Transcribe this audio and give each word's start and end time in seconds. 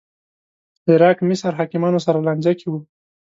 عراق 0.89 1.17
مصر 1.29 1.51
حاکمانو 1.59 1.99
سره 2.05 2.17
لانجه 2.25 2.53
کې 2.59 2.67
و 2.69 2.73